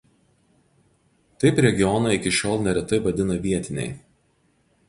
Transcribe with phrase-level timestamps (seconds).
[1.43, 3.95] Taip regioną iki šiol neretai vadina vietiniai.